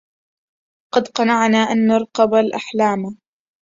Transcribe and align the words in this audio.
قد 0.93 1.07
قنعنا 1.07 1.57
أن 1.57 1.87
نرقب 1.87 2.33
الأحلاما 2.33 3.17